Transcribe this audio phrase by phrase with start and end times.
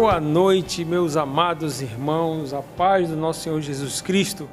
[0.00, 4.48] Boa noite, meus amados irmãos, a paz do nosso Senhor Jesus Cristo.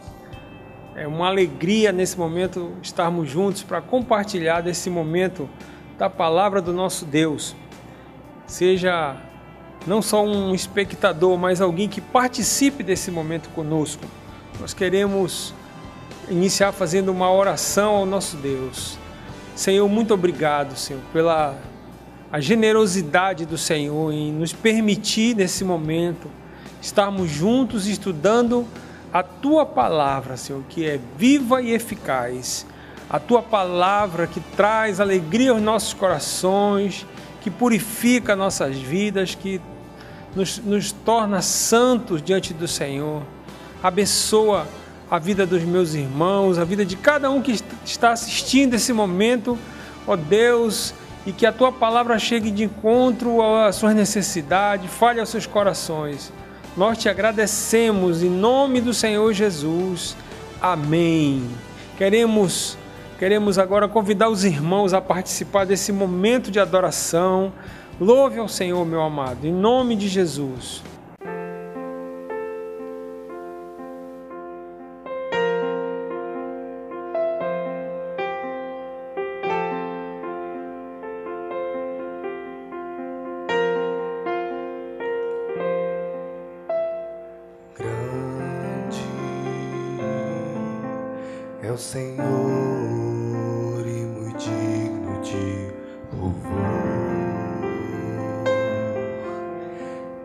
[0.96, 5.48] É uma alegria nesse momento estarmos juntos para compartilhar desse momento
[6.00, 7.56] da palavra do nosso Deus.
[8.48, 9.18] Seja
[9.86, 14.04] não só um espectador, mas alguém que participe desse momento conosco.
[14.60, 15.54] Nós queremos
[16.28, 18.98] iniciar fazendo uma oração ao nosso Deus.
[19.56, 21.56] Senhor, muito obrigado, Senhor, pela
[22.32, 26.30] a generosidade do Senhor em nos permitir nesse momento
[26.82, 28.66] estarmos juntos estudando
[29.14, 32.66] a tua palavra, Senhor, que é viva e eficaz.
[33.10, 37.06] A tua palavra que traz alegria aos nossos corações,
[37.42, 39.62] que purifica nossas vidas, que
[40.36, 43.22] nos, nos torna santos diante do Senhor.
[43.82, 44.68] Abençoa
[45.10, 49.58] a vida dos meus irmãos, a vida de cada um que está assistindo esse momento,
[50.08, 50.94] ó Deus
[51.26, 56.32] e que a tua palavra chegue de encontro às suas necessidades, fale aos seus corações.
[56.78, 60.16] Nós te agradecemos em nome do Senhor Jesus.
[60.62, 61.50] Amém.
[61.98, 62.78] Queremos
[63.18, 67.54] queremos agora convidar os irmãos a participar desse momento de adoração.
[68.00, 70.84] Louve ao Senhor, meu amado, em nome de Jesus.
[91.72, 92.26] O Senhor
[93.86, 95.72] e muito digno de
[96.16, 96.52] louvor.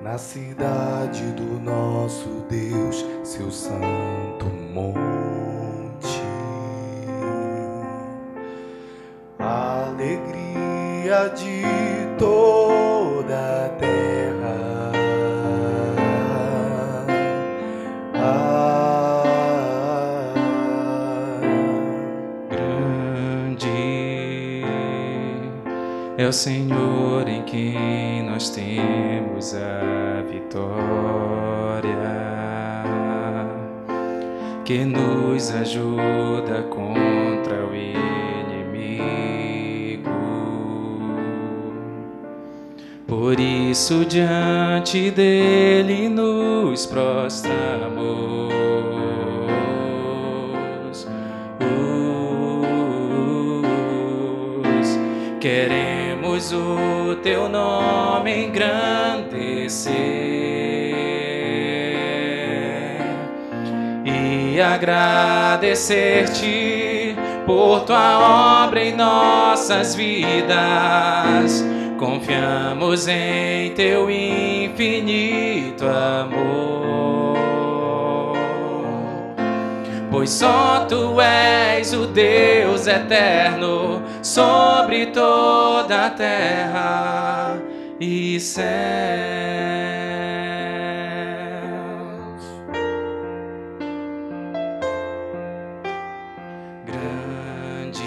[0.03, 6.21] Na cidade do nosso Deus, seu santo monte,
[9.39, 11.80] alegria de
[26.31, 31.91] o Senhor em quem nós temos a vitória,
[34.65, 39.19] que nos ajuda contra o inimigo.
[43.09, 49.00] Por isso, diante dele nos prostramos.
[56.53, 59.95] O teu nome engrandecer
[64.05, 67.15] e agradecer-te
[67.45, 71.63] por tua obra em nossas vidas.
[71.99, 76.81] Confiamos em teu infinito amor
[80.21, 84.03] pois só tu és o Deus eterno
[85.01, 87.59] sobre toda a terra
[87.99, 88.71] e céus.
[96.85, 98.03] Grande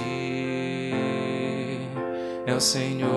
[2.45, 3.09] é o Senhor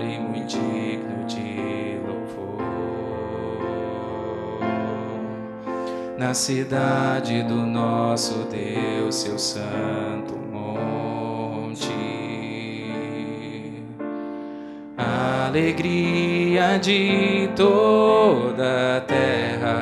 [0.00, 2.62] e muito digno de louvor
[6.16, 10.37] na cidade do nosso Deus, seu santo
[15.48, 19.78] alegria de toda a terra.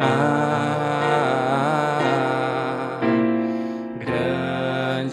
[0.00, 0.40] Ah,
[4.00, 5.12] grande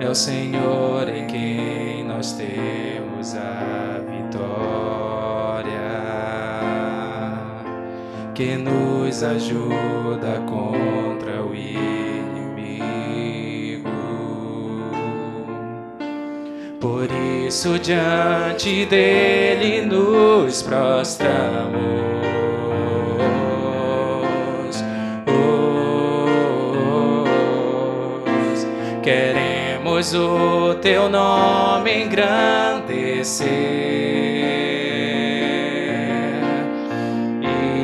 [0.00, 5.70] é o Senhor em quem nós temos a vitória,
[8.34, 11.54] que nos ajuda contra o
[16.98, 17.06] Por
[17.46, 22.08] isso diante dele nos prostramos.
[29.00, 33.46] queremos o teu nome engrandecer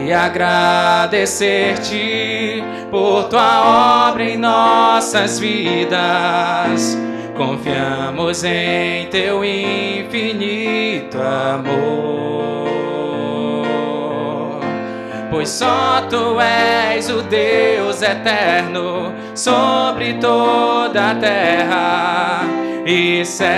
[0.06, 6.98] e agradecer-te por tua obra em nossas vidas
[7.34, 12.64] confiamos em teu infinito amor.
[15.30, 22.42] Pois só tu és o Deus eterno sobre toda a terra
[22.86, 23.54] e céus.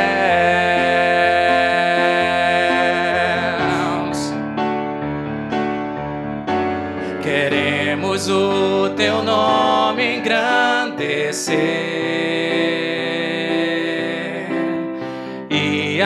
[7.23, 11.76] Queremos o teu nome engrandecer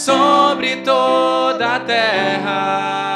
[0.00, 3.10] sobre toda a terra.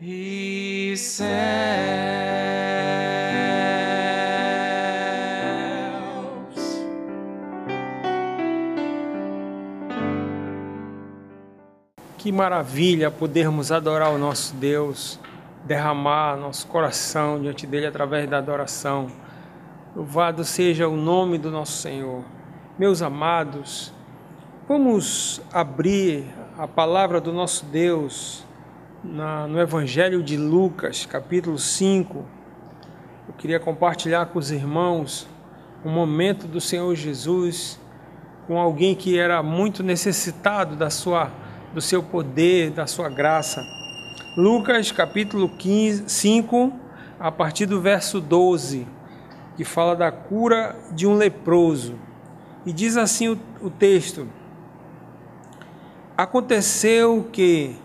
[0.00, 1.26] E céus.
[12.16, 15.18] Que maravilha podermos adorar o nosso Deus,
[15.64, 19.08] derramar nosso coração diante dele através da adoração.
[19.96, 22.22] Louvado seja o nome do nosso Senhor.
[22.78, 23.95] Meus amados,
[24.68, 26.24] vamos abrir
[26.58, 28.44] a palavra do nosso Deus
[29.04, 32.24] na, no Evangelho de Lucas, capítulo 5.
[33.28, 35.28] Eu queria compartilhar com os irmãos
[35.84, 37.78] um momento do Senhor Jesus
[38.48, 41.30] com alguém que era muito necessitado da sua,
[41.72, 43.62] do seu poder, da sua graça.
[44.36, 46.72] Lucas capítulo 15, 5,
[47.20, 48.84] a partir do verso 12,
[49.56, 51.94] que fala da cura de um leproso.
[52.64, 54.28] E diz assim o, o texto:
[56.16, 57.76] Aconteceu que,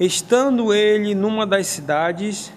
[0.00, 2.50] estando ele numa das cidades,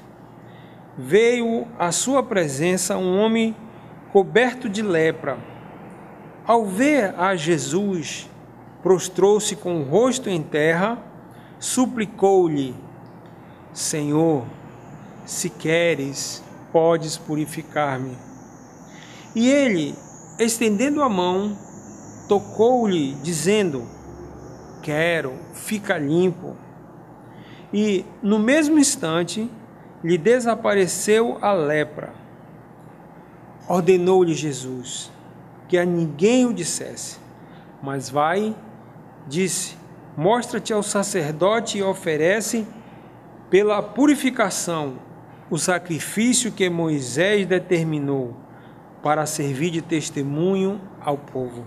[0.97, 3.53] veio à sua presença um homem
[4.13, 5.37] coberto de lepra.
[6.45, 8.29] Ao ver a Jesus,
[8.81, 10.97] prostrou-se com o rosto em terra,
[11.59, 12.73] suplicou-lhe:
[13.73, 14.45] Senhor,
[15.25, 16.41] se queres,
[16.71, 18.17] podes purificar-me.
[19.35, 19.93] E ele,
[20.39, 21.53] estendendo a mão,
[22.29, 23.96] tocou-lhe, dizendo:
[24.87, 26.55] Quero, fica limpo.
[27.73, 29.51] E no mesmo instante
[30.01, 32.13] lhe desapareceu a lepra.
[33.67, 35.11] Ordenou-lhe Jesus
[35.67, 37.19] que a ninguém o dissesse,
[37.83, 38.55] mas vai,
[39.27, 39.75] disse:
[40.15, 42.65] Mostra-te ao sacerdote e oferece
[43.49, 44.99] pela purificação
[45.49, 48.37] o sacrifício que Moisés determinou
[49.03, 51.65] para servir de testemunho ao povo.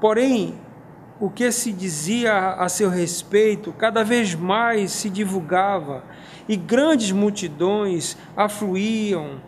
[0.00, 0.58] Porém,
[1.22, 6.02] o que se dizia a seu respeito cada vez mais se divulgava
[6.48, 9.40] e grandes multidões afluíam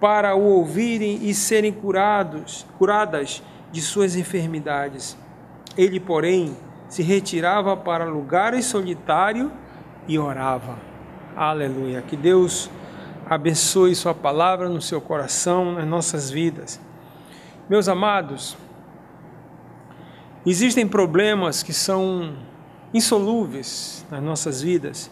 [0.00, 5.18] para o ouvirem e serem curados, curadas de suas enfermidades.
[5.76, 6.56] Ele, porém,
[6.88, 9.50] se retirava para lugares solitários
[10.08, 10.78] e orava.
[11.36, 12.00] Aleluia.
[12.00, 12.70] Que Deus
[13.28, 16.80] abençoe Sua palavra no seu coração, nas nossas vidas.
[17.68, 18.56] Meus amados,
[20.50, 22.36] existem problemas que são
[22.92, 25.10] insolúveis nas nossas vidas.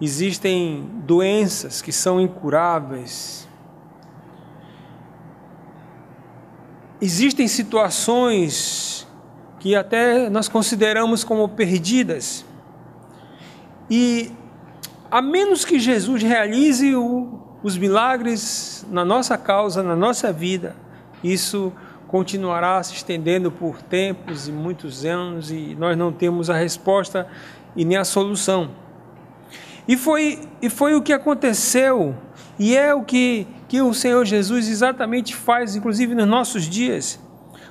[0.00, 3.48] Existem doenças que são incuráveis.
[7.00, 9.06] Existem situações
[9.58, 12.44] que até nós consideramos como perdidas.
[13.90, 14.32] E
[15.10, 20.76] a menos que Jesus realize o, os milagres na nossa causa, na nossa vida,
[21.22, 21.72] isso
[22.10, 27.24] continuará se estendendo por tempos e muitos anos e nós não temos a resposta
[27.76, 28.72] e nem a solução.
[29.86, 32.16] E foi, e foi o que aconteceu,
[32.58, 37.20] e é o que, que o Senhor Jesus exatamente faz, inclusive nos nossos dias.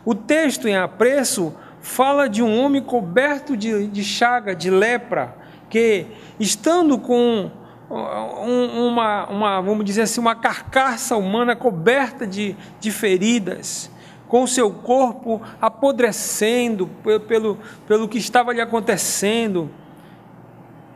[0.05, 5.35] O texto em apreço fala de um homem coberto de, de chaga, de lepra,
[5.69, 6.07] que
[6.39, 7.51] estando com
[7.89, 13.91] uma, uma, vamos dizer assim, uma carcaça humana coberta de, de feridas,
[14.29, 16.87] com seu corpo apodrecendo
[17.27, 17.57] pelo,
[17.87, 19.71] pelo que estava lhe acontecendo,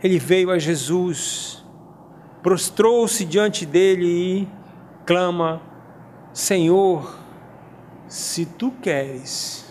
[0.03, 1.65] ele veio a Jesus,
[2.43, 4.47] prostrou-se diante dele e
[5.03, 5.61] clama:
[6.31, 7.17] Senhor,
[8.07, 9.65] se tu queres,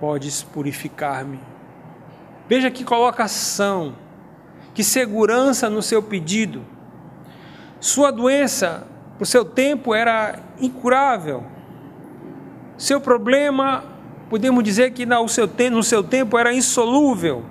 [0.00, 1.40] podes purificar-me.
[2.48, 3.94] Veja que colocação,
[4.72, 6.64] que segurança no seu pedido.
[7.78, 8.86] Sua doença,
[9.20, 11.53] o seu tempo era incurável.
[12.76, 13.84] Seu problema,
[14.28, 17.44] podemos dizer que no seu, no seu tempo era insolúvel.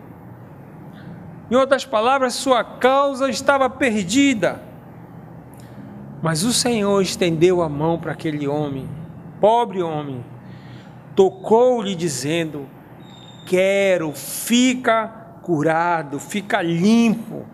[1.49, 4.61] Em outras palavras, sua causa estava perdida.
[6.21, 8.87] Mas o Senhor estendeu a mão para aquele homem,
[9.41, 10.23] pobre homem,
[11.15, 12.65] tocou-lhe, dizendo:
[13.45, 15.07] Quero, fica
[15.41, 17.45] curado, fica limpo.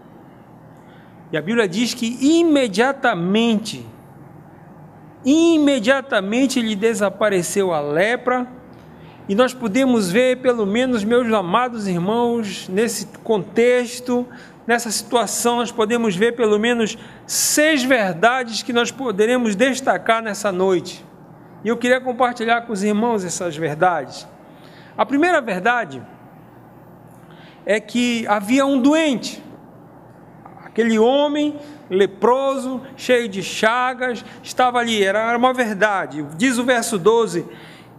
[1.32, 3.86] E a Bíblia diz que imediatamente,
[5.26, 8.48] imediatamente lhe desapareceu a lepra.
[9.28, 14.26] E nós podemos ver, pelo menos, meus amados irmãos, nesse contexto,
[14.66, 16.98] nessa situação, nós podemos ver pelo menos
[17.28, 21.06] seis verdades que nós poderemos destacar nessa noite.
[21.64, 24.28] E eu queria compartilhar com os irmãos essas verdades.
[24.98, 26.02] A primeira verdade
[27.66, 29.44] é que havia um doente,
[30.66, 31.56] aquele homem
[31.90, 36.26] leproso, cheio de chagas, estava ali, era uma verdade.
[36.38, 37.46] Diz o verso 12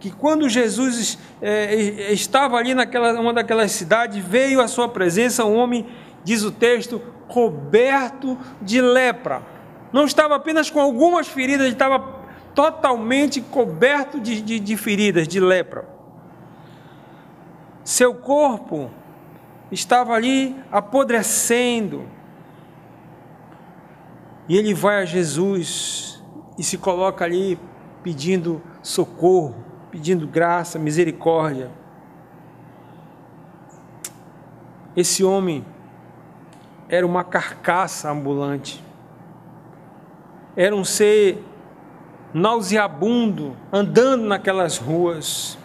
[0.01, 5.55] que quando Jesus é, estava ali naquela uma daquelas cidades, veio à sua presença um
[5.55, 5.85] homem,
[6.23, 9.43] diz o texto, coberto de lepra.
[9.93, 12.21] Não estava apenas com algumas feridas, ele estava
[12.55, 15.87] totalmente coberto de, de, de feridas, de lepra.
[17.83, 18.89] Seu corpo
[19.71, 22.05] estava ali apodrecendo.
[24.51, 26.21] E ele vai a Jesus
[26.59, 27.57] e se coloca ali
[28.03, 29.55] pedindo socorro,
[29.89, 31.71] pedindo graça, misericórdia.
[34.93, 35.65] Esse homem
[36.89, 38.83] era uma carcaça ambulante.
[40.53, 41.41] Era um ser
[42.33, 45.57] nauseabundo, andando naquelas ruas.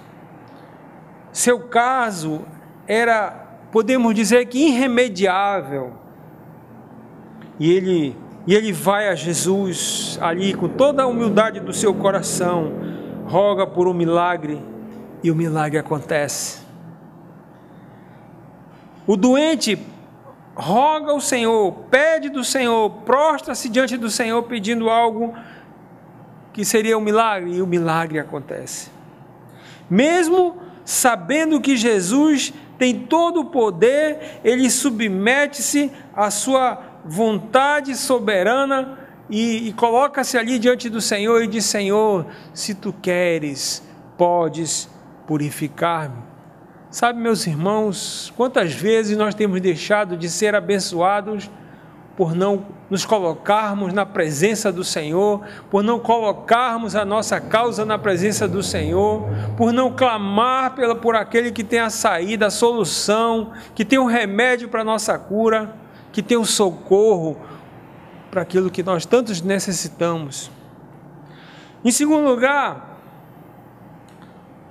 [1.33, 2.43] Seu caso
[2.87, 3.33] era,
[3.73, 5.95] podemos dizer que irremediável.
[7.59, 12.73] E ele, e ele vai a Jesus ali com toda a humildade do seu coração,
[13.27, 14.63] roga por um milagre
[15.23, 16.61] e o milagre acontece.
[19.07, 19.79] O doente
[20.55, 25.35] roga ao Senhor, pede do Senhor, prostra-se diante do Senhor pedindo algo
[26.53, 28.91] que seria um milagre, e o milagre acontece.
[29.91, 38.99] Mesmo sabendo que Jesus tem todo o poder, ele submete-se à sua vontade soberana
[39.31, 43.83] e, e coloca-se ali diante do Senhor e diz: Senhor, se tu queres,
[44.17, 44.89] podes
[45.27, 46.23] purificar-me.
[46.91, 51.51] Sabe, meus irmãos, quantas vezes nós temos deixado de ser abençoados
[52.17, 57.99] por não nos colocarmos na presença do Senhor, por não colocarmos a nossa causa na
[57.99, 63.53] presença do Senhor, por não clamar pela, por aquele que tem a saída, a solução,
[63.75, 65.75] que tem o um remédio para a nossa cura,
[66.17, 67.37] que tem um socorro
[68.31, 70.51] para aquilo que nós tantos necessitamos.
[71.85, 73.03] Em segundo lugar,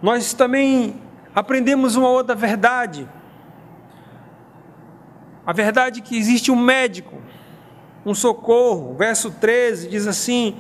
[0.02, 1.00] nós também
[1.36, 3.08] aprendemos uma outra verdade.
[5.46, 7.22] A verdade é que existe um médico
[8.04, 8.96] um socorro.
[8.96, 10.56] Verso 13 diz assim: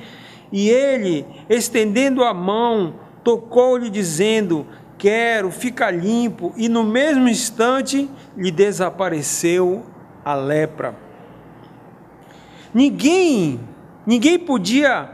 [0.51, 4.67] E ele, estendendo a mão, tocou-lhe, dizendo:
[4.99, 6.53] Quero, fica limpo.
[6.55, 9.94] E no mesmo instante lhe desapareceu
[10.25, 10.95] a lepra.
[12.73, 13.59] Ninguém,
[14.05, 15.09] ninguém podia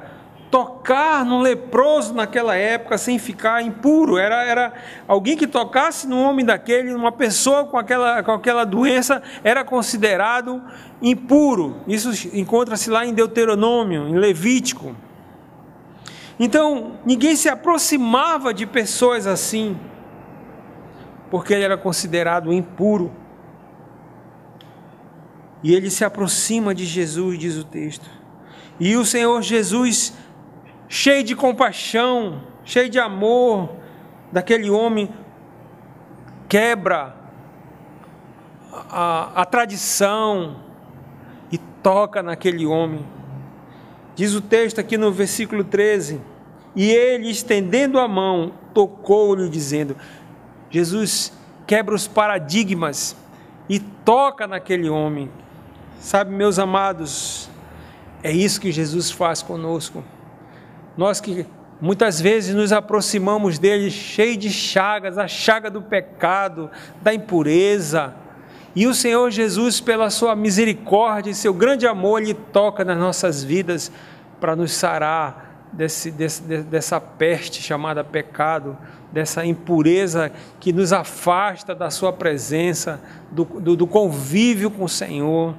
[0.50, 4.18] tocar no leproso naquela época sem ficar impuro.
[4.18, 4.74] Era, era
[5.08, 10.62] alguém que tocasse no homem daquele, uma pessoa com aquela, com aquela doença, era considerado
[11.02, 11.78] impuro.
[11.88, 14.96] Isso encontra-se lá em Deuteronômio, em Levítico.
[16.40, 19.78] Então, ninguém se aproximava de pessoas assim,
[21.30, 23.21] porque ele era considerado impuro.
[25.64, 28.10] E ele se aproxima de Jesus, diz o texto.
[28.80, 30.14] E o Senhor Jesus
[30.90, 33.70] cheio de compaixão, cheio de amor,
[34.32, 35.10] daquele homem,
[36.50, 37.16] quebra
[38.90, 40.58] a, a tradição
[41.52, 43.06] e toca naquele homem.
[44.16, 46.20] Diz o texto aqui no versículo 13:
[46.76, 49.96] E ele, estendendo a mão, tocou-lhe, dizendo:
[50.70, 51.32] Jesus
[51.66, 53.16] quebra os paradigmas
[53.70, 55.30] e toca naquele homem.
[56.02, 57.48] Sabe, meus amados,
[58.24, 60.04] é isso que Jesus faz conosco.
[60.98, 61.46] Nós que
[61.80, 66.72] muitas vezes nos aproximamos dele cheio de chagas, a chaga do pecado,
[67.04, 68.16] da impureza.
[68.76, 73.44] E o Senhor Jesus, pela sua misericórdia e seu grande amor, ele toca nas nossas
[73.44, 73.92] vidas
[74.40, 78.76] para nos sarar desse, desse, dessa peste chamada pecado,
[79.12, 85.54] dessa impureza que nos afasta da sua presença, do, do, do convívio com o Senhor.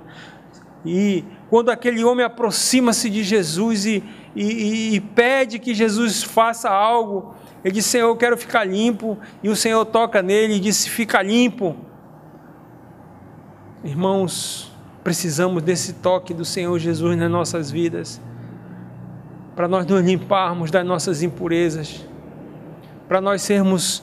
[0.84, 4.02] E quando aquele homem aproxima-se de Jesus e,
[4.34, 7.34] e, e, pede que Jesus faça algo,
[7.64, 9.16] ele diz: Senhor, eu quero ficar limpo.
[9.42, 11.76] E o Senhor toca nele e diz: Fica limpo.
[13.84, 14.72] Irmãos,
[15.02, 18.20] precisamos desse toque do Senhor Jesus nas nossas vidas,
[19.54, 22.04] para nós nos limparmos das nossas impurezas,
[23.08, 24.02] para nós sermos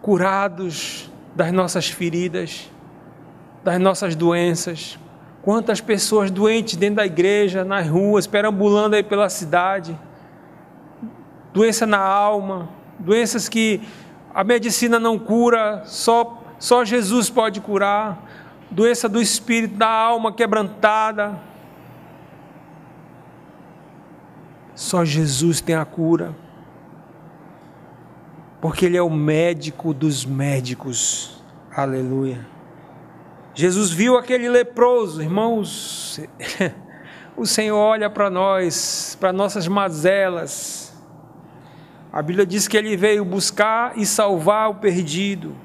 [0.00, 2.70] curados das nossas feridas,
[3.64, 4.98] das nossas doenças.
[5.42, 9.98] Quantas pessoas doentes dentro da igreja, nas ruas, perambulando aí pela cidade.
[11.52, 12.68] Doença na alma,
[12.98, 13.80] doenças que
[14.34, 18.24] a medicina não cura, só, só Jesus pode curar.
[18.70, 21.40] Doença do espírito, da alma quebrantada.
[24.74, 26.34] Só Jesus tem a cura.
[28.60, 31.42] Porque Ele é o médico dos médicos.
[31.74, 32.57] Aleluia.
[33.58, 36.20] Jesus viu aquele leproso, irmãos.
[37.36, 40.96] O Senhor olha para nós, para nossas mazelas.
[42.12, 45.56] A Bíblia diz que ele veio buscar e salvar o perdido.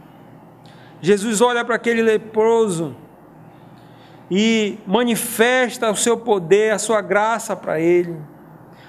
[1.02, 2.96] Jesus olha para aquele leproso
[4.30, 8.18] e manifesta o seu poder, a sua graça para ele.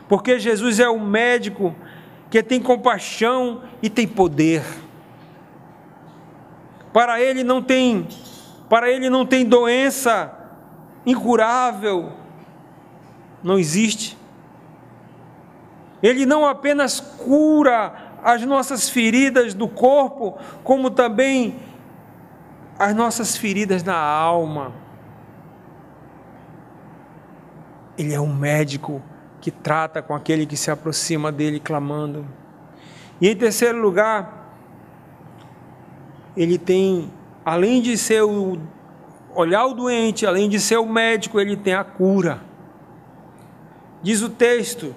[0.09, 1.77] Porque Jesus é o médico
[2.31, 4.63] que tem compaixão e tem poder.
[6.91, 8.09] Para ele não tem
[8.75, 10.37] para ele não tem doença
[11.07, 12.11] incurável,
[13.41, 14.19] não existe.
[16.03, 21.55] Ele não apenas cura as nossas feridas do corpo, como também
[22.77, 24.73] as nossas feridas na alma.
[27.97, 29.01] Ele é um médico
[29.41, 32.27] que trata com aquele que se aproxima dele clamando.
[33.21, 34.53] E em terceiro lugar,
[36.37, 37.09] ele tem
[37.45, 38.59] além de ser o
[39.35, 42.41] olhar o doente, além de ser o médico, ele tem a cura.
[44.03, 44.95] Diz o texto,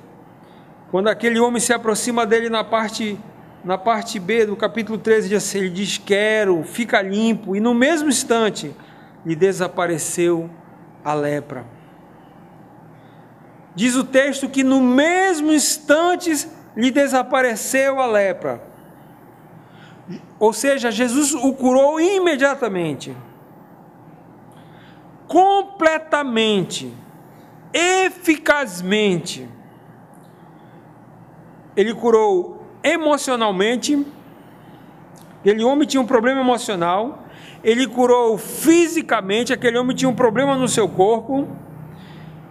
[0.91, 3.19] quando aquele homem se aproxima dele na parte
[3.63, 8.07] na parte B do capítulo 13, assim, ele diz: Quero, fica limpo, e no mesmo
[8.07, 8.73] instante
[9.25, 10.49] lhe desapareceu
[11.03, 11.65] a lepra.
[13.75, 18.61] Diz o texto que no mesmo instante lhe desapareceu a lepra.
[20.39, 23.15] Ou seja, Jesus o curou imediatamente,
[25.27, 26.93] completamente,
[27.73, 29.47] eficazmente.
[31.75, 34.05] Ele curou emocionalmente,
[35.39, 37.25] aquele homem tinha um problema emocional,
[37.63, 41.47] ele curou fisicamente, aquele homem tinha um problema no seu corpo,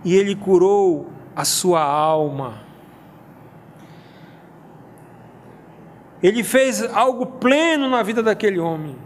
[0.04, 2.65] e ele curou a sua alma.
[6.26, 8.98] Ele fez algo pleno na vida daquele homem.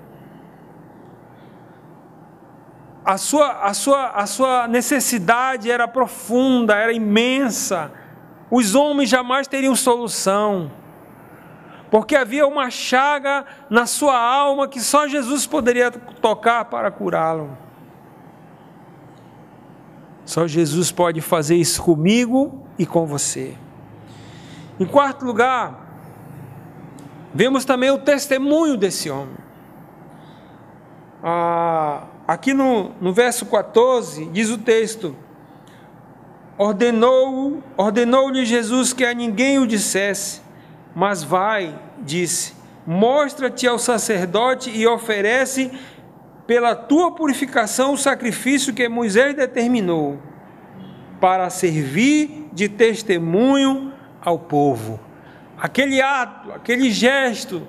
[3.04, 7.92] A sua, a sua, a sua necessidade era profunda, era imensa.
[8.50, 10.72] Os homens jamais teriam solução,
[11.90, 17.54] porque havia uma chaga na sua alma que só Jesus poderia tocar para curá-lo.
[20.24, 23.58] Só Jesus pode fazer isso comigo e com você.
[24.78, 25.89] Em quarto lugar,
[27.32, 29.36] Vemos também o testemunho desse homem.
[31.22, 35.14] Ah, aqui no, no verso 14, diz o texto:
[36.58, 40.40] Ordenou-lhe ordenou Jesus que a ninguém o dissesse,
[40.94, 45.70] mas vai, disse, mostra-te ao sacerdote e oferece
[46.48, 50.18] pela tua purificação o sacrifício que Moisés determinou,
[51.20, 54.98] para servir de testemunho ao povo
[55.60, 57.66] aquele ato, aquele gesto,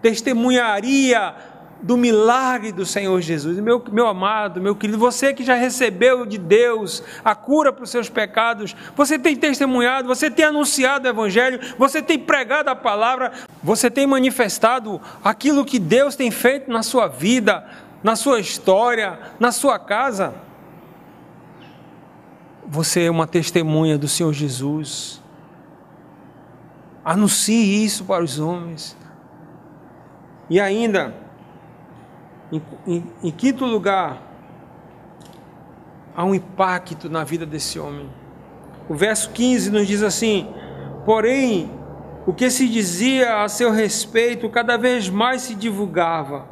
[0.00, 1.34] testemunharia
[1.82, 3.58] do milagre do Senhor Jesus.
[3.58, 7.90] Meu, meu amado, meu querido, você que já recebeu de Deus a cura para os
[7.90, 13.32] seus pecados, você tem testemunhado, você tem anunciado o Evangelho, você tem pregado a palavra,
[13.62, 17.66] você tem manifestado aquilo que Deus tem feito na sua vida,
[18.02, 20.34] na sua história, na sua casa.
[22.66, 25.22] Você é uma testemunha do Senhor Jesus.
[27.04, 28.96] Anuncie isso para os homens.
[30.48, 31.14] E ainda,
[32.50, 34.22] em, em, em quinto lugar,
[36.16, 38.08] há um impacto na vida desse homem.
[38.88, 40.48] O verso 15 nos diz assim:
[41.04, 41.70] Porém,
[42.26, 46.46] o que se dizia a seu respeito cada vez mais se divulgava,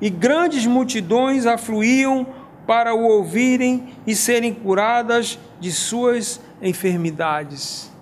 [0.00, 2.26] e grandes multidões afluíam
[2.66, 7.93] para o ouvirem e serem curadas de suas enfermidades.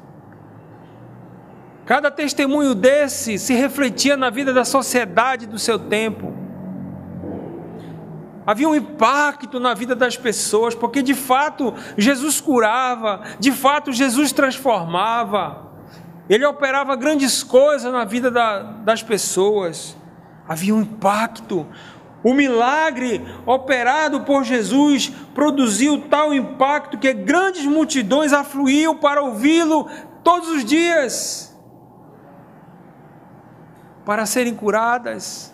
[1.92, 6.32] Cada testemunho desse se refletia na vida da sociedade do seu tempo.
[8.46, 14.32] Havia um impacto na vida das pessoas, porque de fato Jesus curava, de fato Jesus
[14.32, 15.70] transformava,
[16.30, 19.94] ele operava grandes coisas na vida da, das pessoas.
[20.48, 21.66] Havia um impacto.
[22.24, 29.90] O milagre operado por Jesus produziu tal impacto que grandes multidões afluíam para ouvi-lo
[30.24, 31.51] todos os dias.
[34.04, 35.52] Para serem curadas,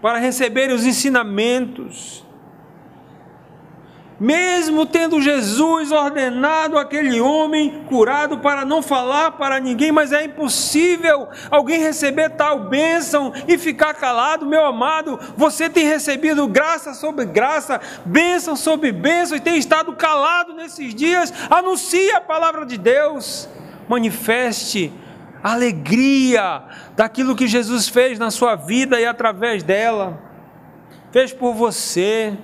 [0.00, 2.24] para receberem os ensinamentos.
[4.18, 11.26] Mesmo tendo Jesus ordenado aquele homem curado para não falar para ninguém, mas é impossível
[11.50, 15.18] alguém receber tal bênção e ficar calado, meu amado.
[15.36, 21.32] Você tem recebido graça sobre graça, bênção sobre bênção e tem estado calado nesses dias.
[21.50, 23.48] Anuncie a palavra de Deus,
[23.88, 24.92] manifeste
[25.42, 26.62] alegria
[26.94, 30.20] daquilo que Jesus fez na sua vida e através dela,
[31.10, 32.38] fez por você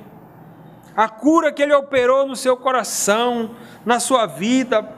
[0.97, 3.55] a cura que Ele operou no seu coração,
[3.87, 4.97] na sua vida.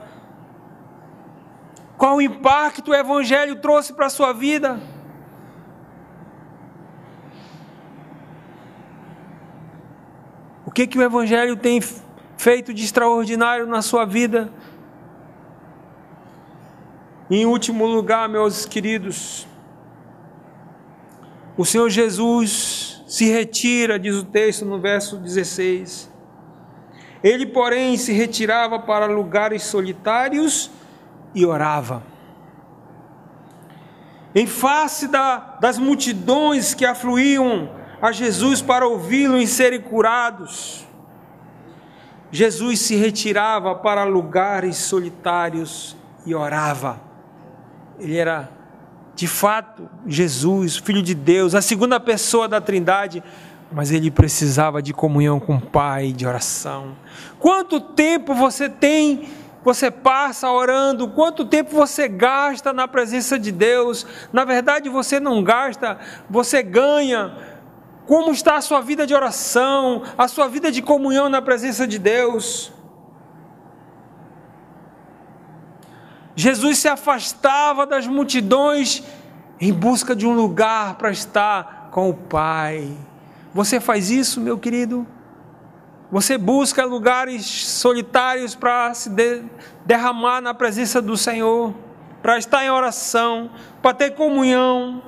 [1.95, 4.79] Qual impacto o Evangelho trouxe para a sua vida?
[10.65, 11.79] O que, que o Evangelho tem
[12.37, 14.49] feito de extraordinário na sua vida?
[17.33, 19.47] Em último lugar, meus queridos,
[21.55, 26.11] o Senhor Jesus se retira, diz o texto no verso 16.
[27.23, 30.69] Ele, porém, se retirava para lugares solitários
[31.33, 32.03] e orava.
[34.35, 40.85] Em face da, das multidões que afluíam a Jesus para ouvi-lo e serem curados,
[42.29, 47.10] Jesus se retirava para lugares solitários e orava.
[48.01, 48.49] Ele era
[49.15, 53.23] de fato, Jesus, Filho de Deus, a segunda pessoa da Trindade,
[53.71, 56.97] mas ele precisava de comunhão com o Pai, de oração.
[57.37, 59.29] Quanto tempo você tem,
[59.63, 64.07] você passa orando, quanto tempo você gasta na presença de Deus?
[64.33, 67.37] Na verdade, você não gasta, você ganha.
[68.07, 71.99] Como está a sua vida de oração, a sua vida de comunhão na presença de
[71.99, 72.73] Deus?
[76.35, 79.03] Jesus se afastava das multidões
[79.59, 82.95] em busca de um lugar para estar com o Pai.
[83.53, 85.05] Você faz isso, meu querido?
[86.11, 89.43] Você busca lugares solitários para se de,
[89.85, 91.73] derramar na presença do Senhor,
[92.21, 95.01] para estar em oração, para ter comunhão.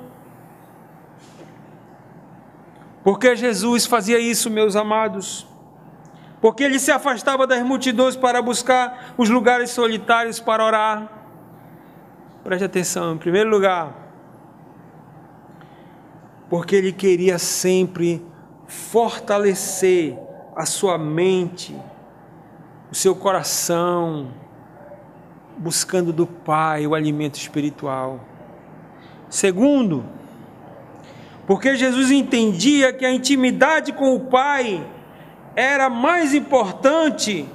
[3.02, 5.46] Porque Jesus fazia isso, meus amados
[6.44, 11.10] porque ele se afastava das multidões para buscar os lugares solitários para orar.
[12.42, 13.94] Preste atenção, em primeiro lugar,
[16.50, 18.22] porque ele queria sempre
[18.66, 20.18] fortalecer
[20.54, 21.74] a sua mente,
[22.92, 24.28] o seu coração,
[25.56, 28.20] buscando do Pai o alimento espiritual.
[29.30, 30.04] Segundo,
[31.46, 34.86] porque Jesus entendia que a intimidade com o Pai
[35.56, 37.48] era mais importante,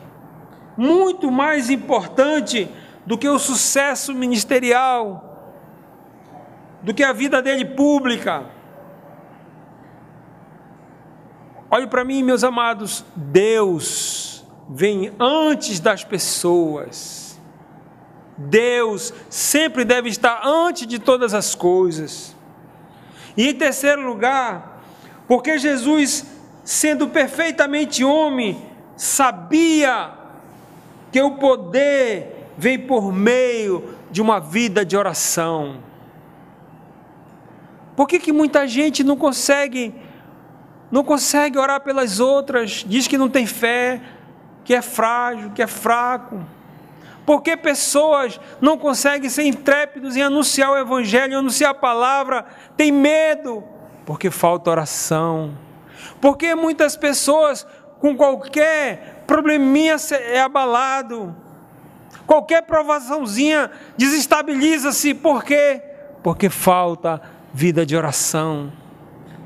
[0.77, 2.69] muito mais importante
[3.05, 5.53] do que o sucesso ministerial,
[6.81, 8.45] do que a vida dele pública.
[11.71, 17.39] Olhe para mim, meus amados, Deus vem antes das pessoas.
[18.37, 22.35] Deus sempre deve estar antes de todas as coisas.
[23.35, 24.81] E em terceiro lugar,
[25.27, 26.25] porque Jesus
[26.69, 28.63] sendo perfeitamente homem,
[28.95, 30.11] sabia
[31.11, 35.77] que o poder vem por meio de uma vida de oração.
[37.95, 39.95] Por que, que muita gente não consegue
[40.91, 43.99] não consegue orar pelas outras, diz que não tem fé,
[44.63, 46.39] que é frágil, que é fraco?
[47.25, 52.45] Por que pessoas não conseguem ser intrépidos em anunciar o evangelho, anunciar a palavra,
[52.77, 53.63] tem medo?
[54.05, 55.67] Porque falta oração
[56.21, 57.65] porque muitas pessoas,
[57.99, 61.35] com qualquer probleminha, é abalado,
[62.25, 65.13] qualquer provaçãozinha desestabiliza-se.
[65.13, 65.81] Por quê?
[66.21, 67.21] Porque falta
[67.53, 68.71] vida de oração,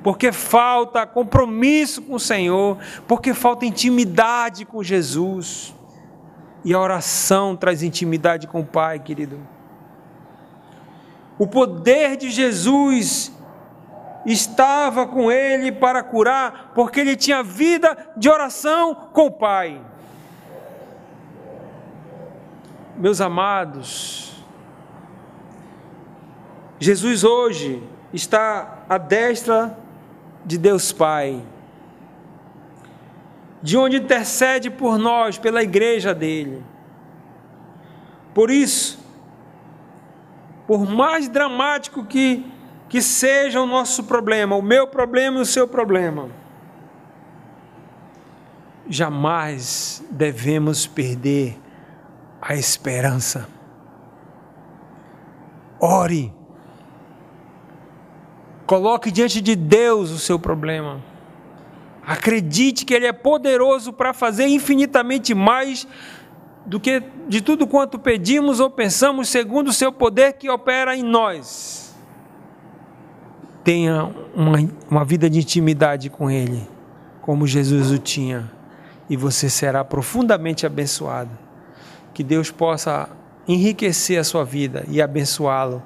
[0.03, 5.73] porque falta compromisso com o Senhor, porque falta intimidade com Jesus.
[6.65, 9.39] E a oração traz intimidade com o Pai, querido.
[11.37, 13.31] O poder de Jesus
[14.25, 19.81] estava com ele para curar, porque ele tinha vida de oração com o Pai.
[22.95, 24.43] Meus amados,
[26.79, 27.81] Jesus hoje
[28.13, 29.77] está à destra
[30.45, 31.41] de Deus Pai,
[33.61, 36.63] de onde intercede por nós, pela igreja dele.
[38.33, 38.99] Por isso,
[40.67, 42.52] por mais dramático que
[42.93, 46.29] que seja o nosso problema, o meu problema e o seu problema.
[48.87, 51.59] Jamais devemos perder
[52.39, 53.49] a esperança.
[55.79, 56.31] Ore,
[58.67, 61.01] Coloque diante de Deus o seu problema.
[62.05, 65.87] Acredite que Ele é poderoso para fazer infinitamente mais
[66.63, 71.01] do que de tudo quanto pedimos ou pensamos, segundo o seu poder que opera em
[71.01, 71.82] nós.
[73.63, 74.57] Tenha uma,
[74.89, 76.67] uma vida de intimidade com Ele,
[77.21, 78.51] como Jesus o tinha,
[79.09, 81.31] e você será profundamente abençoado.
[82.13, 83.09] Que Deus possa
[83.47, 85.81] enriquecer a sua vida e abençoá-lo,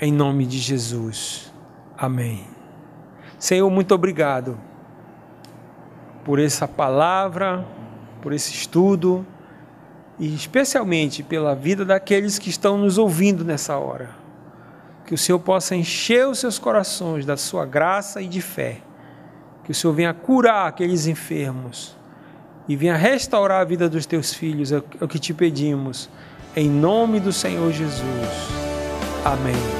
[0.00, 1.52] em nome de Jesus.
[1.96, 2.46] Amém.
[3.38, 4.58] Senhor, muito obrigado
[6.24, 7.66] por essa palavra,
[8.22, 9.26] por esse estudo
[10.18, 14.19] e especialmente pela vida daqueles que estão nos ouvindo nessa hora.
[15.10, 18.76] Que o Senhor possa encher os seus corações da sua graça e de fé.
[19.64, 21.96] Que o Senhor venha curar aqueles enfermos
[22.68, 26.08] e venha restaurar a vida dos teus filhos, é o que te pedimos.
[26.54, 28.04] Em nome do Senhor Jesus.
[29.24, 29.79] Amém.